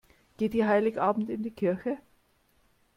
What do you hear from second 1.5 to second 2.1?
Kirche?